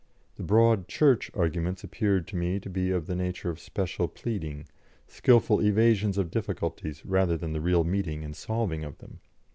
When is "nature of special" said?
3.15-4.07